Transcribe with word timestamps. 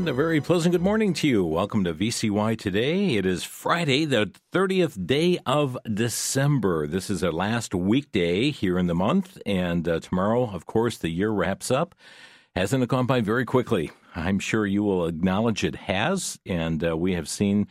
And 0.00 0.08
a 0.08 0.14
very 0.14 0.40
pleasant 0.40 0.72
good 0.72 0.80
morning 0.80 1.12
to 1.12 1.28
you. 1.28 1.44
Welcome 1.44 1.84
to 1.84 1.92
VCY 1.92 2.56
today. 2.58 3.16
It 3.16 3.26
is 3.26 3.44
Friday, 3.44 4.06
the 4.06 4.32
30th 4.50 5.06
day 5.06 5.38
of 5.44 5.76
December. 5.92 6.86
This 6.86 7.10
is 7.10 7.22
our 7.22 7.30
last 7.30 7.74
weekday 7.74 8.50
here 8.50 8.78
in 8.78 8.86
the 8.86 8.94
month. 8.94 9.36
And 9.44 9.86
uh, 9.86 10.00
tomorrow, 10.00 10.48
of 10.54 10.64
course, 10.64 10.96
the 10.96 11.10
year 11.10 11.28
wraps 11.28 11.70
up. 11.70 11.94
Hasn't 12.56 12.82
it 12.82 12.88
gone 12.88 13.04
by 13.04 13.20
very 13.20 13.44
quickly? 13.44 13.90
I'm 14.16 14.38
sure 14.38 14.64
you 14.64 14.82
will 14.82 15.04
acknowledge 15.04 15.64
it 15.64 15.76
has. 15.76 16.38
And 16.46 16.82
uh, 16.82 16.96
we 16.96 17.12
have 17.12 17.28
seen 17.28 17.68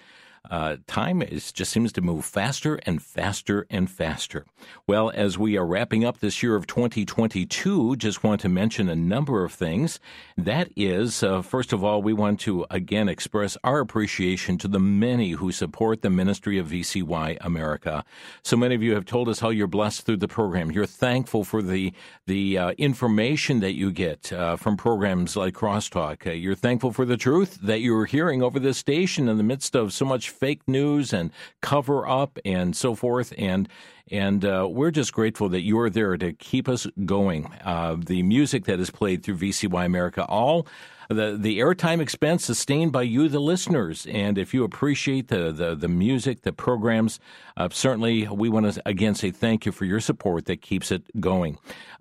uh, 0.49 0.77
time 0.87 1.21
is, 1.21 1.51
just 1.51 1.71
seems 1.71 1.91
to 1.93 2.01
move 2.01 2.25
faster 2.25 2.79
and 2.85 3.01
faster 3.01 3.65
and 3.69 3.89
faster. 3.89 4.45
Well, 4.87 5.11
as 5.13 5.37
we 5.37 5.57
are 5.57 5.65
wrapping 5.65 6.03
up 6.03 6.19
this 6.19 6.41
year 6.41 6.55
of 6.55 6.67
2022, 6.67 7.95
just 7.95 8.23
want 8.23 8.41
to 8.41 8.49
mention 8.49 8.89
a 8.89 8.95
number 8.95 9.43
of 9.43 9.53
things. 9.53 9.99
That 10.37 10.69
is, 10.75 11.23
uh, 11.23 11.41
first 11.41 11.73
of 11.73 11.83
all, 11.83 12.01
we 12.01 12.13
want 12.13 12.39
to 12.41 12.65
again 12.69 13.09
express 13.09 13.57
our 13.63 13.79
appreciation 13.79 14.57
to 14.59 14.67
the 14.67 14.79
many 14.79 15.31
who 15.31 15.51
support 15.51 16.01
the 16.01 16.09
ministry 16.09 16.57
of 16.57 16.67
VCY 16.67 17.37
America. 17.41 18.03
So 18.43 18.57
many 18.57 18.75
of 18.75 18.83
you 18.83 18.95
have 18.95 19.05
told 19.05 19.29
us 19.29 19.39
how 19.39 19.49
you're 19.49 19.67
blessed 19.67 20.05
through 20.05 20.17
the 20.17 20.27
program. 20.27 20.71
You're 20.71 20.85
thankful 20.85 21.43
for 21.43 21.61
the 21.61 21.93
the 22.25 22.57
uh, 22.57 22.71
information 22.71 23.59
that 23.59 23.73
you 23.73 23.91
get 23.91 24.31
uh, 24.31 24.55
from 24.55 24.77
programs 24.77 25.35
like 25.35 25.53
Crosstalk. 25.53 26.25
Uh, 26.25 26.31
you're 26.31 26.55
thankful 26.55 26.91
for 26.91 27.05
the 27.05 27.17
truth 27.17 27.57
that 27.61 27.81
you're 27.81 28.05
hearing 28.05 28.41
over 28.41 28.59
this 28.59 28.77
station 28.77 29.27
in 29.27 29.37
the 29.37 29.43
midst 29.43 29.75
of 29.75 29.93
so 29.93 30.05
much 30.05 30.28
fake 30.29 30.67
news 30.67 31.13
and 31.13 31.31
cover 31.61 32.07
up 32.07 32.39
and 32.45 32.75
so 32.75 32.95
forth. 32.95 33.33
And 33.37 33.67
and 34.11 34.43
uh, 34.43 34.67
we're 34.69 34.91
just 34.91 35.13
grateful 35.13 35.49
that 35.49 35.61
you're 35.61 35.89
there 35.89 36.17
to 36.17 36.33
keep 36.33 36.67
us 36.67 36.87
going. 37.05 37.45
Uh, 37.63 37.95
the 37.99 38.23
music 38.23 38.65
that 38.65 38.79
is 38.79 38.89
played 38.89 39.23
through 39.23 39.37
VCY 39.37 39.85
America, 39.85 40.25
all 40.25 40.65
the 41.09 41.35
the 41.39 41.59
airtime 41.59 41.99
expense 41.99 42.45
sustained 42.45 42.91
by 42.91 43.01
you, 43.01 43.27
the 43.27 43.39
listeners. 43.39 44.05
And 44.07 44.37
if 44.37 44.53
you 44.53 44.63
appreciate 44.63 45.27
the 45.27 45.51
the, 45.51 45.75
the 45.75 45.87
music, 45.87 46.43
the 46.43 46.53
programs, 46.53 47.19
uh, 47.57 47.69
certainly 47.71 48.27
we 48.27 48.49
want 48.49 48.71
to 48.71 48.81
again 48.85 49.15
say 49.15 49.31
thank 49.31 49.65
you 49.65 49.71
for 49.71 49.85
your 49.85 49.99
support 49.99 50.45
that 50.45 50.61
keeps 50.61 50.91
it 50.91 51.03
going. 51.19 51.57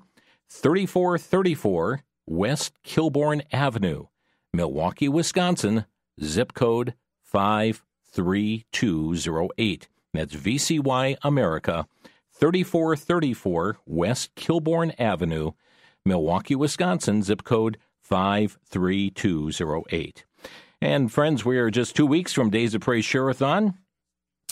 3434 0.50 2.03
West 2.25 2.72
Kilbourn 2.86 3.42
Avenue, 3.52 4.06
Milwaukee, 4.53 5.09
Wisconsin, 5.09 5.86
zip 6.22 6.53
code 6.53 6.94
53208. 7.25 9.88
That's 10.13 10.35
VCY 10.35 11.18
America, 11.24 11.88
3434 12.34 13.79
West 13.85 14.35
Kilbourn 14.35 14.94
Avenue, 15.00 15.51
Milwaukee, 16.06 16.56
Wisconsin, 16.56 17.24
zip 17.24 17.44
code 17.44 17.78
53208. 18.03 20.25
And 20.81 21.12
friends, 21.12 21.46
we 21.46 21.57
are 21.57 21.72
just 21.72 21.96
two 21.96 22.06
weeks 22.06 22.34
from 22.34 22.50
Days 22.50 22.75
of 22.75 22.81
Praise 22.81 23.06
Share-a-thon. 23.06 23.78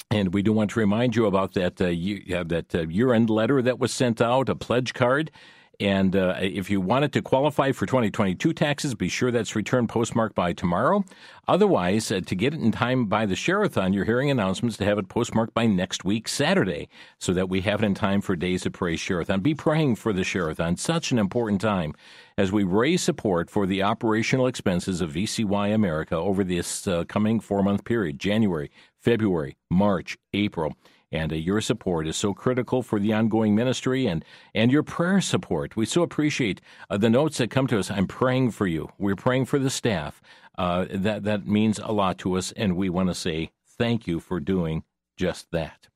And 0.10 0.34
we 0.34 0.42
do 0.42 0.54
want 0.54 0.72
to 0.72 0.80
remind 0.80 1.16
you 1.16 1.26
about 1.26 1.54
that 1.54 1.80
uh, 1.80 1.88
year, 1.88 2.44
that 2.44 2.74
uh, 2.74 2.88
year-end 2.88 3.30
letter 3.30 3.62
that 3.62 3.80
was 3.80 3.94
sent 3.94 4.22
out, 4.22 4.50
a 4.50 4.56
pledge 4.56 4.94
card. 4.94 5.32
And 5.82 6.16
uh, 6.16 6.36
if 6.40 6.70
you 6.70 6.80
wanted 6.80 7.12
to 7.14 7.24
qualify 7.24 7.72
for 7.72 7.88
2022 7.88 8.54
taxes, 8.54 8.94
be 8.94 9.10
sure 9.10 9.32
that's 9.32 9.56
returned 9.56 9.90
postmarked 9.90 10.36
by 10.36 10.54
tomorrow. 10.54 11.04
Otherwise, 11.48 12.12
uh, 12.12 12.22
to 12.24 12.36
get 12.36 12.54
it 12.54 12.60
in 12.60 12.72
time 12.72 13.08
by 13.08 13.26
the 13.26 13.36
Share-a-thon, 13.36 13.92
you're 13.92 14.06
hearing 14.06 14.30
announcements 14.30 14.78
to 14.78 14.86
have 14.86 15.00
it 15.00 15.10
postmarked 15.10 15.56
by 15.56 15.66
next 15.66 16.06
week, 16.06 16.28
Saturday, 16.28 16.88
so 17.18 17.34
that 17.34 17.50
we 17.50 17.62
have 17.62 17.82
it 17.82 17.88
in 17.88 17.96
time 17.96 18.22
for 18.22 18.36
Days 18.36 18.64
of 18.68 18.74
Praise 18.74 19.00
Share-a-thon. 19.00 19.40
Be 19.40 19.56
praying 19.56 19.96
for 19.96 20.14
the 20.14 20.24
Share-a-thon. 20.24 20.78
Such 20.78 21.12
an 21.12 21.18
important 21.18 21.62
time 21.62 21.96
as 22.38 22.52
we 22.52 22.64
raise 22.64 23.02
support 23.02 23.50
for 23.50 23.66
the 23.66 23.82
operational 23.82 24.46
expenses 24.46 25.02
of 25.02 25.14
VCY 25.14 25.74
America 25.74 26.16
over 26.16 26.44
this 26.44 26.88
uh, 26.88 27.06
coming 27.06 27.40
four 27.40 27.64
month 27.64 27.86
period 27.86 28.20
January, 28.20 28.70
February, 29.00 29.58
March, 29.72 30.16
April. 30.32 30.76
And 31.12 31.34
uh, 31.34 31.36
your 31.36 31.62
support 31.62 32.08
is 32.08 32.16
so 32.16 32.34
critical 32.34 32.82
for 32.82 33.00
the 33.00 33.14
ongoing 33.14 33.56
ministry 33.56 34.06
and, 34.08 34.24
and 34.56 34.72
your 34.72 34.84
prayer 34.84 35.22
support. 35.22 35.76
We 35.76 35.86
so 35.86 36.04
appreciate 36.04 36.62
uh, 36.90 36.98
the 36.98 37.10
notes 37.10 37.38
that 37.38 37.52
come 37.52 37.68
to 37.68 37.80
us. 37.80 37.92
I'm 37.92 38.08
praying 38.08 38.52
for 38.52 38.68
you. 38.68 38.90
We're 38.98 39.16
praying 39.16 39.46
for 39.46 39.60
the 39.60 39.70
staff. 39.70 40.22
Uh, 40.58 40.86
that, 40.90 41.24
that 41.24 41.48
means 41.48 41.80
a 41.80 41.92
lot 41.92 42.18
to 42.20 42.38
us, 42.38 42.52
and 42.54 42.76
we 42.76 42.90
want 42.90 43.10
to 43.10 43.16
say 43.16 43.52
thank 43.78 44.08
you 44.08 44.20
for 44.20 44.40
doing 44.40 44.84
just 45.18 45.52
that. 45.52 45.88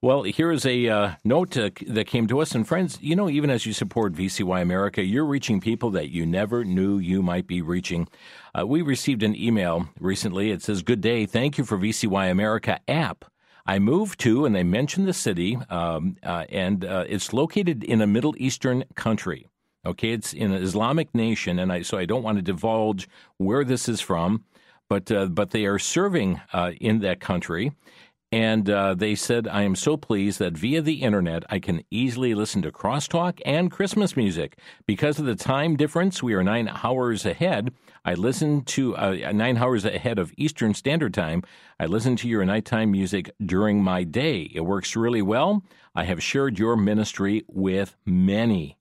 Well, 0.00 0.22
here's 0.22 0.64
a 0.64 0.86
uh, 0.88 1.10
note 1.24 1.56
uh, 1.56 1.70
that 1.88 2.06
came 2.06 2.28
to 2.28 2.40
us. 2.40 2.54
And 2.54 2.66
friends, 2.66 2.98
you 3.00 3.16
know, 3.16 3.28
even 3.28 3.50
as 3.50 3.66
you 3.66 3.72
support 3.72 4.12
VCY 4.12 4.62
America, 4.62 5.02
you're 5.02 5.24
reaching 5.24 5.60
people 5.60 5.90
that 5.90 6.10
you 6.10 6.24
never 6.24 6.64
knew 6.64 6.98
you 6.98 7.20
might 7.20 7.48
be 7.48 7.62
reaching. 7.62 8.06
Uh, 8.56 8.64
we 8.64 8.80
received 8.80 9.24
an 9.24 9.34
email 9.34 9.88
recently. 9.98 10.52
It 10.52 10.62
says, 10.62 10.82
Good 10.82 11.00
day. 11.00 11.26
Thank 11.26 11.58
you 11.58 11.64
for 11.64 11.76
VCY 11.76 12.30
America 12.30 12.78
app. 12.86 13.24
I 13.68 13.78
moved 13.78 14.18
to, 14.20 14.46
and 14.46 14.56
they 14.56 14.64
mentioned 14.64 15.06
the 15.06 15.12
city, 15.12 15.58
um, 15.68 16.16
uh, 16.22 16.46
and 16.48 16.86
uh, 16.86 17.04
it's 17.06 17.34
located 17.34 17.84
in 17.84 18.00
a 18.00 18.06
Middle 18.06 18.34
Eastern 18.38 18.84
country. 18.94 19.46
Okay, 19.84 20.12
it's 20.12 20.32
in 20.32 20.52
an 20.52 20.62
Islamic 20.62 21.14
nation, 21.14 21.58
and 21.58 21.70
I, 21.70 21.82
so 21.82 21.98
I 21.98 22.06
don't 22.06 22.22
want 22.22 22.38
to 22.38 22.42
divulge 22.42 23.08
where 23.36 23.64
this 23.64 23.86
is 23.86 24.00
from, 24.00 24.44
but 24.88 25.12
uh, 25.12 25.26
but 25.26 25.50
they 25.50 25.66
are 25.66 25.78
serving 25.78 26.40
uh, 26.54 26.72
in 26.80 27.00
that 27.00 27.20
country, 27.20 27.72
and 28.30 28.68
uh, 28.68 28.94
they 28.94 29.14
said, 29.14 29.48
I 29.48 29.62
am 29.62 29.74
so 29.74 29.96
pleased 29.96 30.38
that 30.38 30.52
via 30.52 30.82
the 30.82 31.02
internet 31.02 31.44
I 31.48 31.58
can 31.58 31.82
easily 31.90 32.34
listen 32.34 32.60
to 32.62 32.70
crosstalk 32.70 33.40
and 33.46 33.70
Christmas 33.70 34.16
music. 34.16 34.58
Because 34.86 35.18
of 35.18 35.24
the 35.24 35.34
time 35.34 35.76
difference, 35.76 36.22
we 36.22 36.34
are 36.34 36.44
nine 36.44 36.70
hours 36.82 37.24
ahead. 37.24 37.72
I 38.04 38.14
listen 38.14 38.62
to 38.64 38.96
uh, 38.96 39.32
nine 39.32 39.56
hours 39.56 39.86
ahead 39.86 40.18
of 40.18 40.34
Eastern 40.36 40.74
Standard 40.74 41.14
Time. 41.14 41.42
I 41.80 41.86
listen 41.86 42.16
to 42.16 42.28
your 42.28 42.44
nighttime 42.44 42.90
music 42.90 43.30
during 43.44 43.82
my 43.82 44.04
day. 44.04 44.50
It 44.54 44.60
works 44.60 44.94
really 44.94 45.22
well. 45.22 45.64
I 45.94 46.04
have 46.04 46.22
shared 46.22 46.58
your 46.58 46.76
ministry 46.76 47.44
with 47.48 47.96
many. 48.04 48.76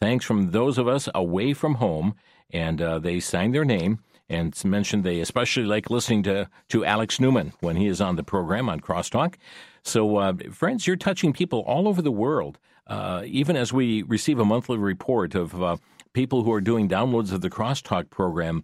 Thanks 0.00 0.24
from 0.24 0.52
those 0.52 0.78
of 0.78 0.86
us 0.86 1.08
away 1.12 1.54
from 1.54 1.74
home. 1.74 2.14
And 2.50 2.80
uh, 2.80 2.98
they 3.00 3.18
signed 3.18 3.54
their 3.54 3.64
name 3.64 3.98
and 4.32 4.58
mentioned 4.64 5.04
they 5.04 5.20
especially 5.20 5.64
like 5.64 5.90
listening 5.90 6.22
to, 6.24 6.48
to 6.68 6.84
Alex 6.84 7.20
Newman 7.20 7.52
when 7.60 7.76
he 7.76 7.86
is 7.86 8.00
on 8.00 8.16
the 8.16 8.22
program 8.22 8.68
on 8.68 8.80
Crosstalk. 8.80 9.34
So, 9.82 10.16
uh, 10.16 10.34
friends, 10.50 10.86
you're 10.86 10.96
touching 10.96 11.32
people 11.32 11.60
all 11.60 11.88
over 11.88 12.00
the 12.00 12.12
world. 12.12 12.58
Uh, 12.86 13.22
even 13.26 13.56
as 13.56 13.72
we 13.72 14.02
receive 14.02 14.38
a 14.38 14.44
monthly 14.44 14.78
report 14.78 15.34
of 15.34 15.62
uh, 15.62 15.76
people 16.12 16.42
who 16.42 16.52
are 16.52 16.60
doing 16.60 16.88
downloads 16.88 17.32
of 17.32 17.40
the 17.40 17.50
Crosstalk 17.50 18.10
program, 18.10 18.62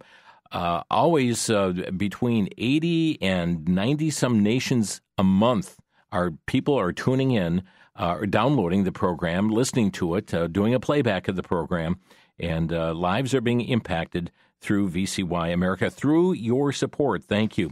uh, 0.51 0.81
always 0.89 1.49
uh, 1.49 1.71
between 1.95 2.49
80 2.57 3.21
and 3.21 3.67
90 3.67 4.09
some 4.09 4.41
nations 4.41 5.01
a 5.17 5.23
month 5.23 5.77
are 6.11 6.31
people 6.47 6.77
are 6.77 6.91
tuning 6.91 7.31
in 7.31 7.63
uh, 7.95 8.15
or 8.19 8.25
downloading 8.25 8.83
the 8.83 8.91
program, 8.91 9.49
listening 9.49 9.91
to 9.91 10.15
it, 10.15 10.33
doing 10.51 10.73
a 10.73 10.79
playback 10.79 11.27
of 11.27 11.35
the 11.35 11.43
program, 11.43 11.99
and 12.39 12.71
lives 12.71 13.33
are 13.33 13.41
being 13.41 13.61
impacted 13.61 14.31
through 14.61 14.89
VCY 14.89 15.53
America 15.53 15.89
through 15.89 16.33
your 16.33 16.71
support. 16.71 17.23
Thank 17.23 17.57
you. 17.57 17.71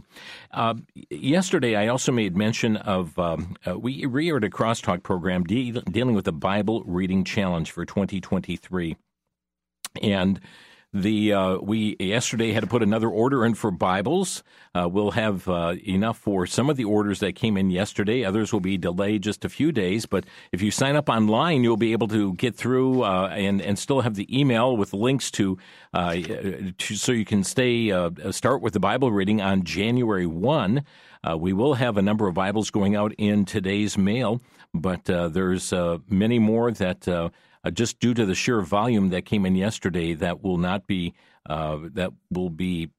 Uh, 0.50 0.74
yesterday, 1.10 1.76
I 1.76 1.88
also 1.88 2.12
made 2.12 2.36
mention 2.36 2.76
of 2.76 3.18
um, 3.18 3.56
uh, 3.66 3.78
we 3.78 4.06
reaired 4.06 4.44
a 4.44 4.50
crosstalk 4.50 5.02
program 5.02 5.44
de- 5.44 5.72
dealing 5.72 6.14
with 6.14 6.24
the 6.24 6.32
Bible 6.32 6.82
Reading 6.84 7.24
Challenge 7.24 7.70
for 7.70 7.84
2023, 7.84 8.96
and 10.02 10.40
the 10.92 11.32
uh, 11.34 11.58
we 11.58 11.96
yesterday 12.00 12.52
had 12.52 12.60
to 12.60 12.66
put 12.66 12.82
another 12.82 13.08
order 13.08 13.44
in 13.44 13.54
for 13.54 13.70
Bibles. 13.70 14.42
Uh, 14.74 14.88
we'll 14.88 15.10
have 15.10 15.46
uh, 15.48 15.74
enough 15.86 16.18
for 16.18 16.46
some 16.46 16.70
of 16.70 16.76
the 16.76 16.84
orders 16.84 17.20
that 17.20 17.34
came 17.34 17.56
in 17.56 17.70
yesterday. 17.70 18.24
Others 18.24 18.52
will 18.52 18.60
be 18.60 18.78
delayed 18.78 19.22
just 19.22 19.44
a 19.44 19.48
few 19.50 19.70
days. 19.70 20.06
But 20.06 20.24
if 20.50 20.62
you 20.62 20.70
sign 20.70 20.96
up 20.96 21.08
online, 21.08 21.62
you'll 21.62 21.76
be 21.76 21.92
able 21.92 22.08
to 22.08 22.32
get 22.34 22.54
through 22.54 23.02
uh, 23.02 23.28
and 23.32 23.60
and 23.60 23.78
still 23.78 24.00
have 24.00 24.14
the 24.14 24.38
email 24.38 24.76
with 24.76 24.94
links 24.94 25.30
to, 25.32 25.58
uh, 25.92 26.14
to 26.14 26.96
so 26.96 27.12
you 27.12 27.26
can 27.26 27.44
stay 27.44 27.90
uh, 27.90 28.32
start 28.32 28.62
with 28.62 28.72
the 28.72 28.80
Bible 28.80 29.12
reading 29.12 29.42
on 29.42 29.64
January 29.64 30.26
one. 30.26 30.84
we 31.36 31.52
will 31.52 31.74
have 31.74 31.98
a 31.98 32.02
number 32.02 32.26
of 32.28 32.34
Bibles 32.34 32.70
going 32.70 32.96
out 32.96 33.12
in 33.18 33.44
today's 33.44 33.98
mail, 33.98 34.40
but 34.72 35.04
there's 35.04 35.72
many 36.08 36.38
more 36.38 36.72
that 36.72 37.30
uh, 37.64 37.70
just 37.70 37.98
due 38.00 38.14
to 38.14 38.24
the 38.24 38.34
sheer 38.34 38.60
volume 38.60 39.10
that 39.10 39.24
came 39.24 39.44
in 39.46 39.56
yesterday, 39.56 40.14
that 40.14 40.42
will 40.42 40.58
not 40.58 40.86
be 40.86 41.14
uh, 41.48 41.78
that 41.94 42.12
will 42.30 42.50
be 42.50 42.90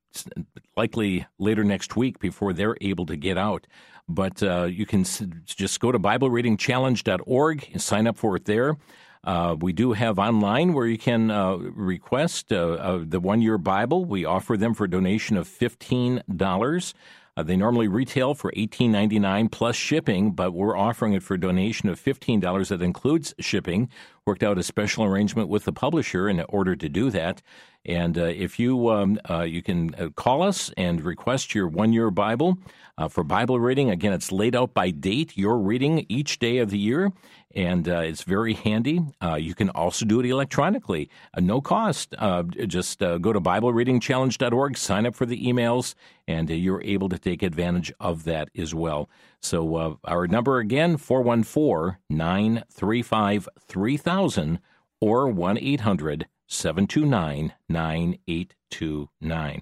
likely 0.76 1.26
later 1.38 1.64
next 1.64 1.96
week 1.96 2.20
before 2.20 2.54
they're 2.54 2.78
able 2.82 3.06
to 3.06 3.16
get 3.16 3.38
out. 3.38 3.68
But 4.08 4.42
uh, 4.42 4.64
you 4.64 4.86
can 4.86 5.04
just 5.46 5.80
go 5.80 5.92
to 5.92 6.00
BibleReadingChallenge.org 6.00 7.70
and 7.72 7.82
sign 7.82 8.08
up 8.08 8.18
for 8.18 8.36
it 8.36 8.46
there. 8.46 8.76
Uh, 9.24 9.56
we 9.60 9.74
do 9.74 9.94
have 9.94 10.18
online 10.18 10.74
where 10.74 10.88
you 10.88 10.98
can 10.98 11.30
uh, 11.30 11.58
request 11.58 12.52
uh, 12.54 13.00
the 13.04 13.20
one 13.20 13.42
year 13.42 13.58
Bible. 13.58 14.06
We 14.06 14.26
offer 14.26 14.56
them 14.58 14.74
for 14.74 14.86
a 14.86 14.90
donation 14.90 15.38
of 15.38 15.48
$15. 15.48 16.94
Uh, 17.40 17.44
they 17.44 17.56
normally 17.56 17.88
retail 17.88 18.34
for 18.34 18.52
$18.99 18.52 19.50
plus 19.50 19.78
shipping, 19.78 20.32
but 20.32 20.52
we're 20.52 20.78
offering 20.78 21.14
it 21.14 21.24
for 21.24 21.36
a 21.36 21.40
donation 21.40 21.88
of 21.88 21.98
$15 21.98 22.68
that 22.68 22.82
includes 22.82 23.34
shipping. 23.40 23.88
Worked 24.26 24.44
out 24.44 24.58
a 24.58 24.64
special 24.64 25.06
arrangement 25.06 25.48
with 25.48 25.64
the 25.64 25.72
publisher 25.72 26.28
in 26.28 26.42
order 26.50 26.76
to 26.76 26.90
do 26.90 27.10
that. 27.12 27.42
And 27.86 28.18
uh, 28.18 28.24
if 28.26 28.60
you 28.60 28.90
um, 28.90 29.22
uh, 29.30 29.44
you 29.44 29.62
can 29.62 29.96
uh, 29.96 30.10
call 30.10 30.44
us 30.44 30.70
and 30.76 31.02
request 31.02 31.56
your 31.56 31.70
one 31.70 31.94
year 31.94 32.12
Bible 32.12 32.58
uh, 32.98 33.08
for 33.08 33.24
Bible 33.24 33.58
reading. 33.58 33.90
Again, 33.90 34.12
it's 34.12 34.34
laid 34.34 34.54
out 34.54 34.74
by 34.74 34.92
date. 34.92 35.38
You're 35.38 35.58
reading 35.58 36.06
each 36.10 36.40
day 36.40 36.58
of 36.58 36.70
the 36.70 36.78
year, 36.78 37.14
and 37.56 37.88
uh, 37.90 38.00
it's 38.00 38.24
very 38.24 38.54
handy. 38.54 39.02
Uh, 39.22 39.36
you 39.36 39.56
can 39.56 39.70
also 39.70 40.06
do 40.06 40.20
it 40.20 40.26
electronically, 40.26 41.10
uh, 41.34 41.40
no 41.40 41.62
cost. 41.62 42.14
Uh, 42.18 42.44
just 42.44 43.02
uh, 43.02 43.18
go 43.18 43.34
to 43.34 43.42
BibleReadingChallenge.org, 43.42 44.78
sign 44.78 45.06
up 45.06 45.16
for 45.16 45.26
the 45.26 45.46
emails, 45.46 45.96
and 46.28 46.50
you're 46.50 46.84
able 46.84 47.10
to 47.10 47.18
take 47.18 47.42
advantage 47.42 47.92
of 48.00 48.24
that 48.26 48.50
as 48.58 48.76
well. 48.76 49.10
So 49.42 50.00
our 50.04 50.28
number 50.28 50.60
again, 50.60 50.98
414 50.98 51.98
935 52.10 53.50
3000 53.68 54.60
or 55.02 55.28
1 55.28 55.58
800 55.58 56.28
729 56.48 57.54
9829. 57.70 59.62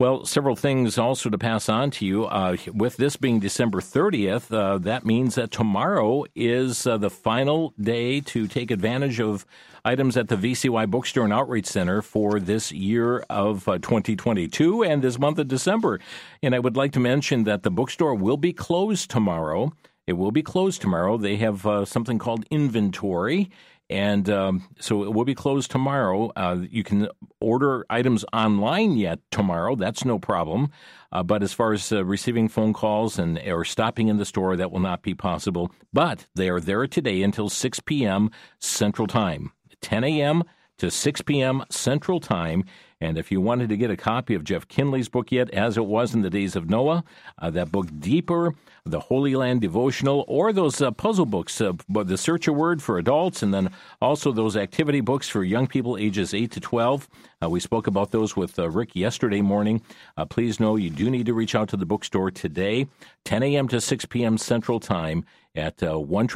Well, 0.00 0.24
several 0.24 0.56
things 0.56 0.96
also 0.96 1.28
to 1.28 1.36
pass 1.36 1.68
on 1.68 1.90
to 1.90 2.06
you. 2.06 2.24
Uh, 2.24 2.56
with 2.72 2.96
this 2.96 3.16
being 3.16 3.38
December 3.38 3.82
30th, 3.82 4.50
uh, 4.50 4.78
that 4.78 5.04
means 5.04 5.34
that 5.34 5.50
tomorrow 5.50 6.24
is 6.34 6.86
uh, 6.86 6.96
the 6.96 7.10
final 7.10 7.74
day 7.78 8.22
to 8.22 8.46
take 8.46 8.70
advantage 8.70 9.20
of 9.20 9.44
items 9.84 10.16
at 10.16 10.28
the 10.28 10.36
VCY 10.36 10.90
Bookstore 10.90 11.24
and 11.24 11.34
Outreach 11.34 11.66
Center 11.66 12.00
for 12.00 12.40
this 12.40 12.72
year 12.72 13.18
of 13.28 13.68
uh, 13.68 13.76
2022 13.76 14.82
and 14.84 15.02
this 15.02 15.18
month 15.18 15.38
of 15.38 15.48
December. 15.48 16.00
And 16.42 16.54
I 16.54 16.60
would 16.60 16.78
like 16.78 16.92
to 16.92 17.00
mention 17.00 17.44
that 17.44 17.62
the 17.62 17.70
bookstore 17.70 18.14
will 18.14 18.38
be 18.38 18.54
closed 18.54 19.10
tomorrow. 19.10 19.74
It 20.06 20.14
will 20.14 20.32
be 20.32 20.42
closed 20.42 20.80
tomorrow. 20.80 21.18
They 21.18 21.36
have 21.36 21.66
uh, 21.66 21.84
something 21.84 22.18
called 22.18 22.46
inventory 22.50 23.50
and 23.90 24.30
um, 24.30 24.68
so 24.78 25.02
it 25.02 25.12
will 25.12 25.24
be 25.24 25.34
closed 25.34 25.70
tomorrow. 25.70 26.30
Uh, 26.36 26.58
you 26.70 26.84
can 26.84 27.08
order 27.40 27.84
items 27.90 28.24
online 28.32 28.92
yet 28.92 29.18
tomorrow. 29.32 29.74
That's 29.74 30.04
no 30.04 30.18
problem. 30.20 30.70
Uh, 31.10 31.24
but 31.24 31.42
as 31.42 31.52
far 31.52 31.72
as 31.72 31.90
uh, 31.90 32.04
receiving 32.04 32.48
phone 32.48 32.72
calls 32.72 33.18
and 33.18 33.36
or 33.40 33.64
stopping 33.64 34.06
in 34.06 34.16
the 34.16 34.24
store, 34.24 34.56
that 34.56 34.70
will 34.70 34.78
not 34.78 35.02
be 35.02 35.12
possible. 35.12 35.72
But 35.92 36.26
they 36.36 36.48
are 36.48 36.60
there 36.60 36.86
today 36.86 37.22
until 37.22 37.48
6 37.48 37.80
p.m. 37.80 38.30
Central 38.60 39.08
Time, 39.08 39.50
10 39.82 40.04
a.m. 40.04 40.44
to 40.78 40.88
6 40.88 41.22
p.m. 41.22 41.64
Central 41.68 42.20
Time. 42.20 42.62
And 43.00 43.16
if 43.16 43.32
you 43.32 43.40
wanted 43.40 43.70
to 43.70 43.76
get 43.76 43.90
a 43.90 43.96
copy 43.96 44.34
of 44.34 44.44
Jeff 44.44 44.68
Kinley's 44.68 45.08
book 45.08 45.32
yet, 45.32 45.48
as 45.50 45.78
it 45.78 45.86
was 45.86 46.14
in 46.14 46.20
the 46.20 46.28
days 46.28 46.54
of 46.54 46.68
Noah, 46.68 47.02
uh, 47.38 47.48
that 47.50 47.72
book 47.72 47.88
Deeper, 47.98 48.54
the 48.84 49.00
Holy 49.00 49.34
Land 49.34 49.62
Devotional, 49.62 50.24
or 50.28 50.52
those 50.52 50.82
uh, 50.82 50.90
puzzle 50.90 51.24
books, 51.24 51.60
uh, 51.60 51.72
the 51.88 52.18
Search 52.18 52.46
a 52.46 52.52
Word 52.52 52.82
for 52.82 52.98
adults, 52.98 53.42
and 53.42 53.54
then 53.54 53.70
also 54.02 54.32
those 54.32 54.56
activity 54.56 55.00
books 55.00 55.28
for 55.28 55.42
young 55.42 55.66
people 55.66 55.96
ages 55.96 56.34
8 56.34 56.50
to 56.52 56.60
12. 56.60 57.08
Uh, 57.42 57.48
we 57.48 57.58
spoke 57.58 57.86
about 57.86 58.10
those 58.10 58.36
with 58.36 58.58
uh, 58.58 58.68
Rick 58.68 58.94
yesterday 58.94 59.40
morning. 59.40 59.80
Uh, 60.16 60.26
please 60.26 60.60
know 60.60 60.76
you 60.76 60.90
do 60.90 61.08
need 61.10 61.26
to 61.26 61.34
reach 61.34 61.54
out 61.54 61.70
to 61.70 61.78
the 61.78 61.86
bookstore 61.86 62.30
today, 62.30 62.86
10 63.24 63.42
a.m. 63.42 63.66
to 63.68 63.80
6 63.80 64.04
p.m. 64.06 64.36
Central 64.36 64.78
Time 64.78 65.24
at 65.54 65.82
uh, 65.82 65.98
1 65.98 66.28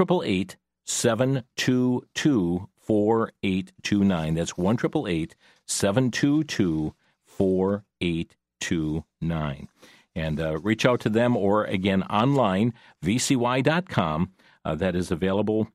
722 0.87 2.69
4829. 2.84 4.34
That's 4.34 4.56
1 4.56 4.78
722 5.66 6.94
4829. 7.25 9.68
And 10.16 10.40
uh, 10.40 10.59
reach 10.59 10.87
out 10.87 11.00
to 11.00 11.09
them 11.09 11.37
or 11.37 11.64
again 11.64 12.04
online, 12.04 12.73
vcy.com. 13.04 14.30
Uh, 14.64 14.76
that 14.76 14.94
is 14.94 15.11
available 15.11 15.66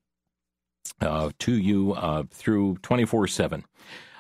uh, 1.02 1.32
to 1.40 1.58
you 1.58 1.92
uh, 1.94 2.24
through 2.32 2.78
24 2.82 3.28
7. 3.28 3.66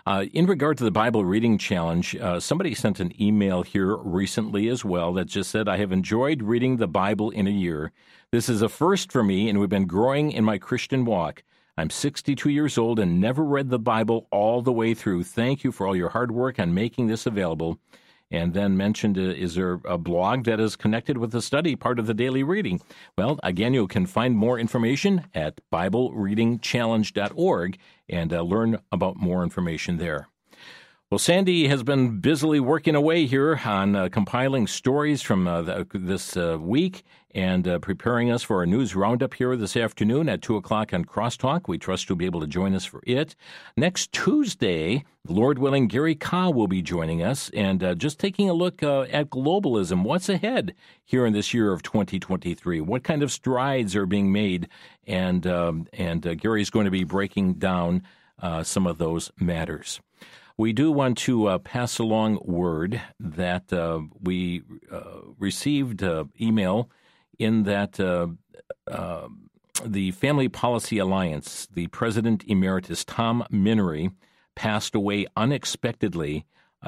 Uh, 0.05 0.25
in 0.33 0.47
regard 0.47 0.77
to 0.77 0.83
the 0.83 0.91
Bible 0.91 1.23
Reading 1.23 1.57
Challenge, 1.57 2.15
uh, 2.15 2.39
somebody 2.39 2.73
sent 2.73 2.99
an 2.99 3.13
email 3.21 3.63
here 3.63 3.95
recently 3.97 4.67
as 4.67 4.83
well 4.83 5.13
that 5.13 5.25
just 5.25 5.51
said, 5.51 5.67
I 5.67 5.77
have 5.77 5.91
enjoyed 5.91 6.41
reading 6.41 6.77
the 6.77 6.87
Bible 6.87 7.29
in 7.29 7.47
a 7.47 7.51
year. 7.51 7.91
This 8.31 8.49
is 8.49 8.61
a 8.61 8.69
first 8.69 9.11
for 9.11 9.23
me, 9.23 9.49
and 9.49 9.59
we've 9.59 9.69
been 9.69 9.85
growing 9.85 10.31
in 10.31 10.43
my 10.43 10.57
Christian 10.57 11.05
walk. 11.05 11.43
I'm 11.79 11.89
62 11.89 12.49
years 12.49 12.77
old 12.77 12.99
and 12.99 13.19
never 13.21 13.41
read 13.41 13.69
the 13.69 13.79
Bible 13.79 14.27
all 14.31 14.61
the 14.61 14.73
way 14.73 14.93
through. 14.93 15.23
Thank 15.23 15.63
you 15.63 15.71
for 15.71 15.87
all 15.87 15.95
your 15.95 16.09
hard 16.09 16.29
work 16.29 16.59
on 16.59 16.73
making 16.73 17.07
this 17.07 17.25
available. 17.25 17.79
And 18.29 18.53
then 18.53 18.75
mentioned, 18.75 19.17
uh, 19.17 19.21
is 19.21 19.55
there 19.55 19.79
a 19.85 19.97
blog 19.97 20.43
that 20.43 20.59
is 20.59 20.75
connected 20.75 21.17
with 21.17 21.31
the 21.31 21.41
study, 21.41 21.77
part 21.77 21.97
of 21.97 22.05
the 22.05 22.13
daily 22.13 22.43
reading? 22.43 22.81
Well, 23.17 23.39
again, 23.43 23.73
you 23.73 23.87
can 23.87 24.07
find 24.07 24.35
more 24.35 24.59
information 24.59 25.27
at 25.33 25.61
BibleReadingChallenge.org 25.71 27.77
and 28.09 28.33
uh, 28.33 28.41
learn 28.41 28.79
about 28.91 29.15
more 29.15 29.41
information 29.41 29.99
there. 29.99 30.27
Well, 31.11 31.17
Sandy 31.17 31.67
has 31.69 31.81
been 31.81 32.19
busily 32.19 32.59
working 32.59 32.93
away 32.93 33.25
here 33.25 33.59
on 33.65 33.95
uh, 33.95 34.09
compiling 34.09 34.67
stories 34.67 35.23
from 35.23 35.47
uh, 35.47 35.63
the, 35.63 35.87
this 35.91 36.37
uh, 36.37 36.59
week 36.61 37.03
and 37.33 37.67
uh, 37.67 37.79
preparing 37.79 38.29
us 38.29 38.43
for 38.43 38.57
our 38.57 38.67
news 38.67 38.95
roundup 38.95 39.33
here 39.33 39.55
this 39.55 39.75
afternoon 39.75 40.29
at 40.29 40.43
2 40.43 40.55
o'clock 40.55 40.93
on 40.93 41.05
Crosstalk. 41.05 41.67
We 41.67 41.79
trust 41.79 42.07
you'll 42.07 42.19
be 42.19 42.27
able 42.27 42.41
to 42.41 42.45
join 42.45 42.75
us 42.75 42.85
for 42.85 43.01
it. 43.07 43.35
Next 43.75 44.11
Tuesday, 44.11 45.03
Lord 45.27 45.57
willing, 45.57 45.87
Gary 45.87 46.13
Kah 46.13 46.51
will 46.51 46.67
be 46.67 46.83
joining 46.83 47.23
us 47.23 47.49
and 47.55 47.83
uh, 47.83 47.95
just 47.95 48.19
taking 48.19 48.47
a 48.47 48.53
look 48.53 48.83
uh, 48.83 49.07
at 49.11 49.31
globalism. 49.31 50.03
What's 50.03 50.29
ahead 50.29 50.75
here 51.05 51.25
in 51.25 51.33
this 51.33 51.55
year 51.55 51.73
of 51.73 51.81
2023? 51.81 52.81
What 52.81 53.03
kind 53.03 53.23
of 53.23 53.31
strides 53.31 53.95
are 53.95 54.05
being 54.05 54.31
made? 54.31 54.69
And, 55.07 55.47
um, 55.47 55.87
and 55.91 56.39
Gary's 56.39 56.69
going 56.69 56.85
to 56.85 56.91
be 56.91 57.03
breaking 57.03 57.55
down 57.55 58.03
some 58.61 58.85
of 58.85 58.99
those 58.99 59.31
matters. 59.39 60.01
We 60.59 60.73
do 60.73 60.91
want 60.91 61.17
to 61.19 61.47
uh, 61.47 61.57
pass 61.59 61.99
along 61.99 62.39
word 62.43 63.01
that 63.17 63.71
uh, 63.71 64.01
we 64.21 64.63
uh, 64.91 65.21
received 65.39 66.03
uh, 66.03 66.25
email 66.41 66.89
in 67.37 67.63
that 67.63 67.97
uh, 67.97 68.27
uh, 68.85 69.29
the 69.85 70.11
Family 70.11 70.49
Policy 70.49 70.97
Alliance, 70.97 71.65
the 71.73 71.87
president 71.87 72.43
emeritus 72.45 73.05
Tom 73.05 73.45
Minnery, 73.49 74.11
passed 74.53 74.95
away 74.95 75.27
unexpectedly 75.37 76.45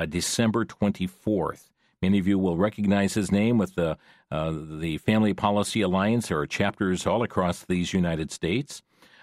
December 0.09 0.65
24th. 0.65 1.69
Many 2.01 2.19
of 2.19 2.27
you 2.27 2.37
will 2.37 2.57
recognize 2.57 3.13
his 3.13 3.31
name 3.31 3.57
with 3.57 3.75
the 3.75 3.97
the 4.29 4.97
Family 4.97 5.33
Policy 5.33 5.79
Alliance. 5.79 6.27
There 6.27 6.39
are 6.39 6.45
chapters 6.45 7.07
all 7.07 7.23
across 7.23 7.63
these 7.63 7.93
United 7.93 8.33
States. 8.33 8.81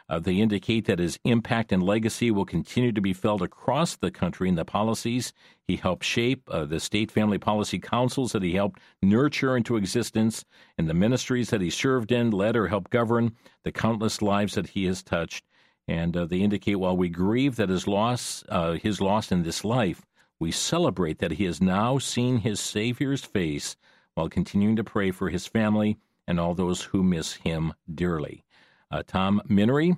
Uh, 0.08 0.18
they 0.18 0.36
indicate 0.36 0.86
that 0.86 0.98
his 0.98 1.18
impact 1.24 1.70
and 1.70 1.82
legacy 1.82 2.30
will 2.30 2.46
continue 2.46 2.92
to 2.92 3.00
be 3.00 3.12
felt 3.12 3.42
across 3.42 3.96
the 3.96 4.10
country 4.10 4.48
in 4.48 4.54
the 4.54 4.64
policies 4.64 5.32
he 5.68 5.76
helped 5.76 6.02
shape, 6.02 6.48
uh, 6.50 6.64
the 6.64 6.80
state 6.80 7.10
family 7.10 7.36
policy 7.36 7.78
councils 7.78 8.32
that 8.32 8.42
he 8.42 8.54
helped 8.54 8.80
nurture 9.02 9.54
into 9.54 9.76
existence, 9.76 10.46
and 10.78 10.88
the 10.88 10.94
ministries 10.94 11.50
that 11.50 11.60
he 11.60 11.68
served 11.68 12.10
in, 12.10 12.30
led, 12.30 12.56
or 12.56 12.68
helped 12.68 12.90
govern, 12.90 13.36
the 13.64 13.72
countless 13.72 14.22
lives 14.22 14.54
that 14.54 14.68
he 14.68 14.86
has 14.86 15.02
touched. 15.02 15.44
And 15.86 16.16
uh, 16.16 16.24
they 16.24 16.38
indicate 16.38 16.76
while 16.76 16.96
we 16.96 17.10
grieve 17.10 17.56
that 17.56 17.68
his 17.68 17.86
loss, 17.86 18.44
uh, 18.48 18.72
his 18.72 19.02
loss 19.02 19.30
in 19.30 19.42
this 19.42 19.62
life, 19.62 20.06
we 20.40 20.50
celebrate 20.50 21.18
that 21.18 21.32
he 21.32 21.44
has 21.44 21.60
now 21.60 21.98
seen 21.98 22.38
his 22.38 22.60
Savior's 22.60 23.24
face 23.24 23.76
while 24.14 24.30
continuing 24.30 24.76
to 24.76 24.84
pray 24.84 25.10
for 25.10 25.28
his 25.28 25.46
family 25.46 25.98
and 26.26 26.40
all 26.40 26.54
those 26.54 26.82
who 26.82 27.02
miss 27.02 27.34
him 27.34 27.74
dearly. 27.92 28.44
Uh, 28.90 29.02
Tom 29.06 29.42
Minnery, 29.48 29.96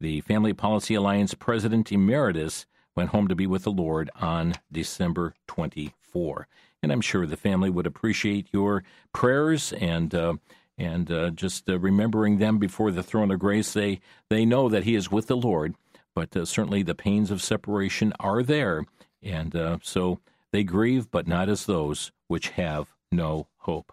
the 0.00 0.20
Family 0.22 0.52
Policy 0.52 0.94
Alliance 0.94 1.34
President 1.34 1.92
Emeritus, 1.92 2.66
went 2.96 3.10
home 3.10 3.28
to 3.28 3.34
be 3.34 3.46
with 3.46 3.64
the 3.64 3.70
Lord 3.70 4.10
on 4.20 4.54
December 4.70 5.34
24. 5.46 6.48
And 6.82 6.92
I'm 6.92 7.00
sure 7.00 7.26
the 7.26 7.36
family 7.36 7.70
would 7.70 7.86
appreciate 7.86 8.48
your 8.52 8.82
prayers 9.12 9.72
and 9.74 10.14
uh, 10.14 10.34
and 10.78 11.10
uh, 11.10 11.30
just 11.30 11.68
uh, 11.68 11.78
remembering 11.78 12.38
them 12.38 12.58
before 12.58 12.90
the 12.90 13.02
throne 13.02 13.30
of 13.30 13.38
grace. 13.38 13.72
They 13.72 14.00
they 14.28 14.44
know 14.44 14.68
that 14.68 14.84
He 14.84 14.94
is 14.94 15.10
with 15.10 15.28
the 15.28 15.36
Lord, 15.36 15.74
but 16.14 16.36
uh, 16.36 16.44
certainly 16.44 16.82
the 16.82 16.94
pains 16.94 17.30
of 17.30 17.42
separation 17.42 18.12
are 18.18 18.42
there, 18.42 18.84
and 19.22 19.54
uh, 19.54 19.78
so 19.82 20.18
they 20.50 20.64
grieve, 20.64 21.10
but 21.10 21.28
not 21.28 21.48
as 21.48 21.66
those 21.66 22.10
which 22.26 22.50
have 22.50 22.92
no 23.12 23.46
hope. 23.58 23.92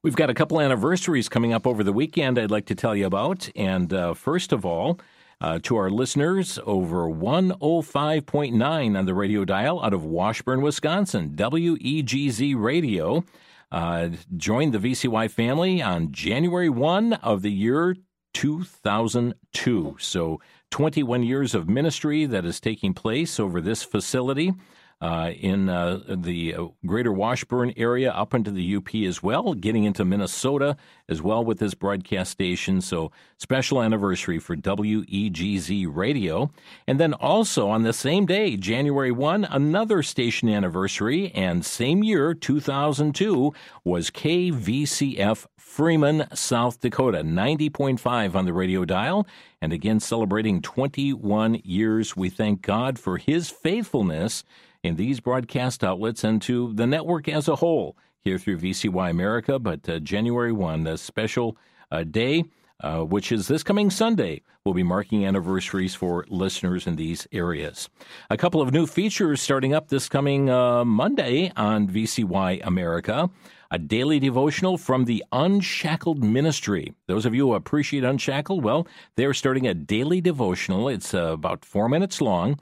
We've 0.00 0.14
got 0.14 0.30
a 0.30 0.34
couple 0.34 0.60
anniversaries 0.60 1.28
coming 1.28 1.52
up 1.52 1.66
over 1.66 1.82
the 1.82 1.92
weekend 1.92 2.38
I'd 2.38 2.52
like 2.52 2.66
to 2.66 2.76
tell 2.76 2.94
you 2.94 3.04
about. 3.04 3.50
And 3.56 3.92
uh, 3.92 4.14
first 4.14 4.52
of 4.52 4.64
all, 4.64 5.00
uh, 5.40 5.58
to 5.64 5.76
our 5.76 5.90
listeners 5.90 6.56
over 6.64 7.08
105.9 7.08 8.98
on 8.98 9.06
the 9.06 9.14
radio 9.14 9.44
dial 9.44 9.82
out 9.82 9.92
of 9.92 10.04
Washburn, 10.04 10.62
Wisconsin, 10.62 11.30
WEGZ 11.34 12.54
Radio. 12.56 13.24
Uh, 13.72 14.10
joined 14.36 14.72
the 14.72 14.78
VCY 14.78 15.28
family 15.32 15.82
on 15.82 16.12
January 16.12 16.68
1 16.68 17.14
of 17.14 17.42
the 17.42 17.52
year 17.52 17.96
2002. 18.34 19.96
So 19.98 20.40
21 20.70 21.24
years 21.24 21.56
of 21.56 21.68
ministry 21.68 22.24
that 22.24 22.44
is 22.44 22.60
taking 22.60 22.94
place 22.94 23.40
over 23.40 23.60
this 23.60 23.82
facility 23.82 24.52
uh, 25.00 25.30
in 25.38 25.68
uh, 25.68 26.00
the 26.08 26.54
uh, 26.54 26.66
greater 26.84 27.12
Washburn 27.12 27.72
area 27.76 28.10
up 28.10 28.34
into 28.34 28.50
the 28.50 28.76
UP 28.76 28.94
as 28.96 29.22
well, 29.22 29.54
getting 29.54 29.84
into 29.84 30.04
Minnesota 30.04 30.76
as 31.08 31.22
well 31.22 31.44
with 31.44 31.58
this 31.58 31.74
broadcast 31.74 32.32
station. 32.32 32.80
So, 32.80 33.12
special 33.36 33.80
anniversary 33.80 34.38
for 34.40 34.56
WEGZ 34.56 35.86
Radio. 35.88 36.50
And 36.86 36.98
then 36.98 37.14
also 37.14 37.68
on 37.68 37.84
the 37.84 37.92
same 37.92 38.26
day, 38.26 38.56
January 38.56 39.12
1, 39.12 39.44
another 39.44 40.02
station 40.02 40.48
anniversary, 40.48 41.30
and 41.32 41.64
same 41.64 42.02
year, 42.02 42.34
2002, 42.34 43.54
was 43.84 44.10
KVCF 44.10 45.46
Freeman, 45.56 46.26
South 46.34 46.80
Dakota, 46.80 47.18
90.5 47.18 48.34
on 48.34 48.44
the 48.46 48.52
radio 48.52 48.84
dial. 48.84 49.28
And 49.60 49.72
again, 49.72 50.00
celebrating 50.00 50.60
21 50.60 51.60
years. 51.62 52.16
We 52.16 52.30
thank 52.30 52.62
God 52.62 52.98
for 52.98 53.16
his 53.16 53.50
faithfulness 53.50 54.42
in 54.82 54.96
these 54.96 55.20
broadcast 55.20 55.82
outlets 55.82 56.24
and 56.24 56.40
to 56.42 56.72
the 56.74 56.86
network 56.86 57.28
as 57.28 57.48
a 57.48 57.56
whole 57.56 57.96
here 58.22 58.38
through 58.38 58.58
VCY 58.58 59.10
America. 59.10 59.58
But 59.58 59.88
uh, 59.88 59.98
January 60.00 60.52
1, 60.52 60.86
a 60.86 60.98
special 60.98 61.56
uh, 61.90 62.04
day, 62.04 62.44
uh, 62.80 63.00
which 63.00 63.32
is 63.32 63.48
this 63.48 63.62
coming 63.62 63.90
Sunday, 63.90 64.42
will 64.64 64.74
be 64.74 64.82
marking 64.82 65.24
anniversaries 65.24 65.94
for 65.94 66.26
listeners 66.28 66.86
in 66.86 66.96
these 66.96 67.26
areas. 67.32 67.88
A 68.30 68.36
couple 68.36 68.60
of 68.60 68.72
new 68.72 68.86
features 68.86 69.40
starting 69.40 69.74
up 69.74 69.88
this 69.88 70.08
coming 70.08 70.50
uh, 70.50 70.84
Monday 70.84 71.52
on 71.56 71.88
VCY 71.88 72.60
America. 72.64 73.30
A 73.70 73.78
daily 73.78 74.18
devotional 74.18 74.78
from 74.78 75.04
the 75.04 75.22
Unshackled 75.30 76.24
Ministry. 76.24 76.94
Those 77.06 77.26
of 77.26 77.34
you 77.34 77.48
who 77.48 77.54
appreciate 77.54 78.02
Unshackled, 78.02 78.64
well, 78.64 78.86
they're 79.16 79.34
starting 79.34 79.66
a 79.66 79.74
daily 79.74 80.22
devotional. 80.22 80.88
It's 80.88 81.12
uh, 81.12 81.32
about 81.32 81.66
four 81.66 81.86
minutes 81.86 82.22
long 82.22 82.58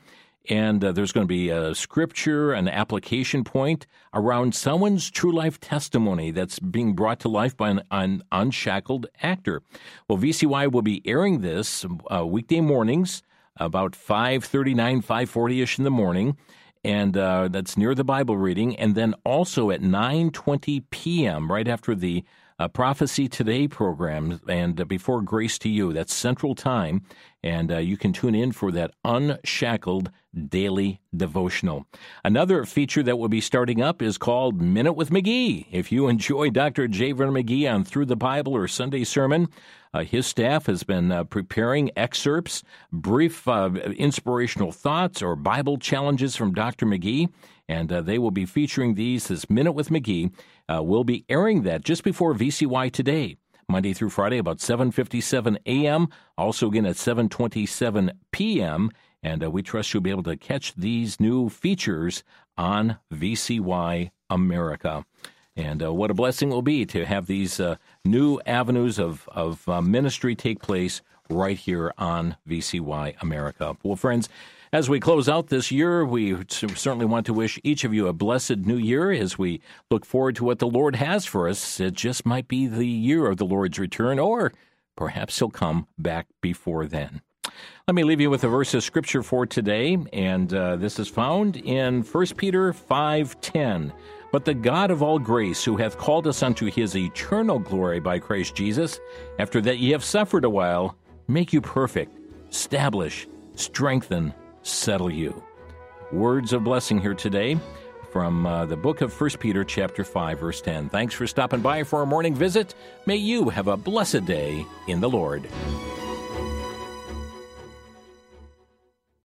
and 0.48 0.84
uh, 0.84 0.92
there's 0.92 1.12
going 1.12 1.24
to 1.24 1.28
be 1.28 1.50
a 1.50 1.74
scripture, 1.74 2.52
an 2.52 2.68
application 2.68 3.44
point 3.44 3.86
around 4.14 4.54
someone's 4.54 5.10
true 5.10 5.32
life 5.32 5.60
testimony 5.60 6.30
that's 6.30 6.58
being 6.58 6.94
brought 6.94 7.20
to 7.20 7.28
life 7.28 7.56
by 7.56 7.70
an, 7.70 7.82
an 7.90 8.22
unshackled 8.32 9.06
actor. 9.22 9.62
Well, 10.08 10.18
VCY 10.18 10.70
will 10.70 10.82
be 10.82 11.02
airing 11.04 11.40
this 11.40 11.84
uh, 12.10 12.26
weekday 12.26 12.60
mornings 12.60 13.22
about 13.58 13.92
5.39, 13.92 15.04
5.40ish 15.04 15.78
in 15.78 15.84
the 15.84 15.90
morning, 15.90 16.36
and 16.84 17.16
uh, 17.16 17.48
that's 17.48 17.76
near 17.76 17.94
the 17.94 18.04
Bible 18.04 18.36
reading, 18.36 18.76
and 18.76 18.94
then 18.94 19.14
also 19.24 19.70
at 19.70 19.80
9.20 19.80 20.84
p.m., 20.90 21.50
right 21.50 21.66
after 21.66 21.94
the 21.94 22.24
uh, 22.58 22.68
Prophecy 22.68 23.28
Today 23.28 23.68
program, 23.68 24.40
and 24.48 24.80
uh, 24.80 24.84
before 24.84 25.20
Grace 25.20 25.58
to 25.58 25.68
You, 25.68 25.92
that's 25.92 26.14
Central 26.14 26.54
Time, 26.54 27.02
and 27.42 27.70
uh, 27.70 27.78
you 27.78 27.96
can 27.96 28.12
tune 28.12 28.34
in 28.34 28.52
for 28.52 28.72
that 28.72 28.92
unshackled 29.04 30.10
daily 30.48 31.00
devotional. 31.14 31.86
Another 32.24 32.64
feature 32.64 33.02
that 33.02 33.18
will 33.18 33.28
be 33.28 33.40
starting 33.40 33.80
up 33.80 34.02
is 34.02 34.18
called 34.18 34.60
Minute 34.60 34.94
with 34.94 35.10
McGee. 35.10 35.66
If 35.70 35.90
you 35.90 36.08
enjoy 36.08 36.50
Dr. 36.50 36.88
J. 36.88 37.12
Vernon 37.12 37.34
McGee 37.34 37.72
on 37.72 37.84
Through 37.84 38.06
the 38.06 38.16
Bible 38.16 38.54
or 38.54 38.68
Sunday 38.68 39.04
Sermon, 39.04 39.48
uh, 39.94 40.04
his 40.04 40.26
staff 40.26 40.66
has 40.66 40.82
been 40.82 41.10
uh, 41.10 41.24
preparing 41.24 41.90
excerpts, 41.96 42.62
brief 42.92 43.48
uh, 43.48 43.70
inspirational 43.96 44.72
thoughts, 44.72 45.22
or 45.22 45.36
Bible 45.36 45.78
challenges 45.78 46.36
from 46.36 46.52
Dr. 46.52 46.84
McGee, 46.84 47.28
and 47.68 47.90
uh, 47.90 48.02
they 48.02 48.18
will 48.18 48.30
be 48.30 48.44
featuring 48.44 48.94
these 48.94 49.30
as 49.30 49.48
Minute 49.48 49.72
with 49.72 49.88
McGee. 49.88 50.30
Uh, 50.68 50.82
we'll 50.82 51.04
be 51.04 51.24
airing 51.28 51.62
that 51.62 51.84
just 51.84 52.02
before 52.02 52.34
VCY 52.34 52.90
today. 52.92 53.36
Monday 53.68 53.92
through 53.92 54.10
Friday, 54.10 54.38
about 54.38 54.58
7:57 54.58 55.58
a.m. 55.66 56.08
Also 56.38 56.68
again 56.68 56.86
at 56.86 56.96
7:27 56.96 58.10
p.m. 58.30 58.90
And 59.22 59.42
uh, 59.42 59.50
we 59.50 59.62
trust 59.62 59.92
you'll 59.92 60.02
be 60.02 60.10
able 60.10 60.22
to 60.24 60.36
catch 60.36 60.74
these 60.74 61.18
new 61.18 61.48
features 61.48 62.22
on 62.56 62.98
VCY 63.12 64.10
America. 64.30 65.04
And 65.56 65.82
uh, 65.82 65.92
what 65.92 66.10
a 66.10 66.14
blessing 66.14 66.50
it 66.50 66.54
will 66.54 66.62
be 66.62 66.84
to 66.86 67.06
have 67.06 67.26
these 67.26 67.58
uh, 67.58 67.76
new 68.04 68.40
avenues 68.46 68.98
of, 68.98 69.28
of 69.32 69.66
uh, 69.68 69.80
ministry 69.80 70.36
take 70.36 70.60
place 70.60 71.00
right 71.30 71.56
here 71.56 71.92
on 71.98 72.36
VCY 72.48 73.16
America. 73.20 73.76
Well, 73.82 73.96
friends, 73.96 74.28
as 74.72 74.88
we 74.88 75.00
close 75.00 75.28
out 75.28 75.48
this 75.48 75.70
year, 75.70 76.04
we 76.04 76.36
certainly 76.48 77.06
want 77.06 77.26
to 77.26 77.32
wish 77.32 77.60
each 77.62 77.84
of 77.84 77.94
you 77.94 78.08
a 78.08 78.12
blessed 78.12 78.58
new 78.58 78.76
year 78.76 79.10
as 79.12 79.38
we 79.38 79.60
look 79.90 80.04
forward 80.04 80.36
to 80.36 80.44
what 80.44 80.58
the 80.58 80.66
Lord 80.66 80.96
has 80.96 81.24
for 81.24 81.48
us. 81.48 81.80
It 81.80 81.94
just 81.94 82.26
might 82.26 82.48
be 82.48 82.66
the 82.66 82.86
year 82.86 83.26
of 83.26 83.36
the 83.36 83.44
Lord's 83.44 83.78
return, 83.78 84.18
or 84.18 84.52
perhaps 84.96 85.38
He'll 85.38 85.50
come 85.50 85.86
back 85.98 86.26
before 86.40 86.86
then. 86.86 87.22
Let 87.86 87.94
me 87.94 88.02
leave 88.02 88.20
you 88.20 88.30
with 88.30 88.42
a 88.42 88.48
verse 88.48 88.74
of 88.74 88.82
scripture 88.82 89.22
for 89.22 89.46
today, 89.46 89.96
and 90.12 90.52
uh, 90.52 90.76
this 90.76 90.98
is 90.98 91.08
found 91.08 91.56
in 91.56 92.02
1 92.02 92.26
Peter 92.36 92.72
5:10. 92.72 93.92
But 94.32 94.44
the 94.44 94.54
God 94.54 94.90
of 94.90 95.02
all 95.02 95.20
grace, 95.20 95.64
who 95.64 95.76
hath 95.76 95.96
called 95.96 96.26
us 96.26 96.42
unto 96.42 96.66
his 96.66 96.96
eternal 96.96 97.60
glory 97.60 98.00
by 98.00 98.18
Christ 98.18 98.56
Jesus, 98.56 98.98
after 99.38 99.60
that 99.60 99.78
ye 99.78 99.92
have 99.92 100.04
suffered 100.04 100.44
a 100.44 100.50
while, 100.50 100.96
make 101.28 101.52
you 101.52 101.60
perfect, 101.60 102.18
establish, 102.50 103.28
strengthen, 103.54 104.34
settle 104.66 105.10
you. 105.10 105.42
Words 106.12 106.52
of 106.52 106.64
blessing 106.64 107.00
here 107.00 107.14
today 107.14 107.58
from 108.10 108.46
uh, 108.46 108.64
the 108.66 108.76
book 108.76 109.00
of 109.00 109.18
1 109.18 109.30
Peter 109.38 109.64
chapter 109.64 110.04
5 110.04 110.40
verse 110.40 110.60
10. 110.60 110.88
Thanks 110.88 111.14
for 111.14 111.26
stopping 111.26 111.60
by 111.60 111.82
for 111.82 112.00
our 112.00 112.06
morning 112.06 112.34
visit. 112.34 112.74
May 113.06 113.16
you 113.16 113.48
have 113.48 113.68
a 113.68 113.76
blessed 113.76 114.24
day 114.24 114.66
in 114.88 115.00
the 115.00 115.08
Lord. 115.08 115.48